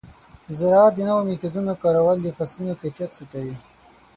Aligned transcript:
د 0.47 0.49
زراعت 0.59 0.93
د 0.95 0.99
نوو 1.09 1.27
میتودونو 1.27 1.73
کارول 1.83 2.17
د 2.21 2.27
فصلونو 2.37 2.73
کیفیت 2.81 3.11
ښه 3.17 3.25
کوي. 3.31 3.55